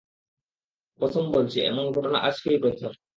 [0.99, 2.91] কসম বলছি, এমন ঘটনা আজকেই প্রথম।